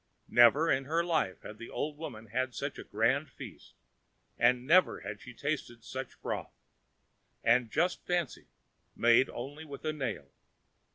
[0.29, 3.75] Never in her life had the old woman had such a grand feast,
[4.35, 6.55] and never had she tasted such broth,
[7.43, 8.47] and just fancy,
[8.95, 10.31] made only with a nail!